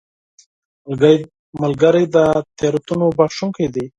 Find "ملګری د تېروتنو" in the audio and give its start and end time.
1.61-3.07